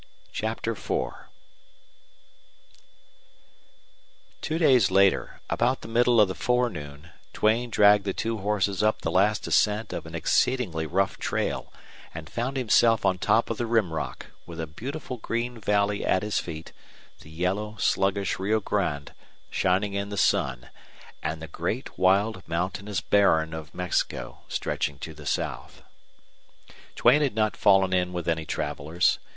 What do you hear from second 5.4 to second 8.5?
about the middle of the forenoon, Duane dragged the two